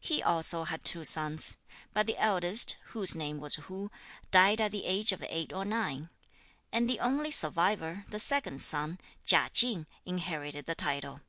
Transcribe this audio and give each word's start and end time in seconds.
He 0.00 0.20
also 0.20 0.64
had 0.64 0.84
two 0.84 1.04
sons; 1.04 1.56
but 1.94 2.08
the 2.08 2.18
eldest, 2.20 2.78
whose 2.86 3.14
name 3.14 3.38
was 3.38 3.54
Hu, 3.54 3.92
died 4.32 4.60
at 4.60 4.72
the 4.72 4.86
age 4.86 5.12
of 5.12 5.24
eight 5.28 5.52
or 5.52 5.64
nine; 5.64 6.10
and 6.72 6.90
the 6.90 6.98
only 6.98 7.30
survivor, 7.30 8.04
the 8.08 8.18
second 8.18 8.60
son, 8.60 8.98
Chia 9.24 9.48
Ching, 9.52 9.86
inherited 10.04 10.66
the 10.66 10.74
title. 10.74 11.20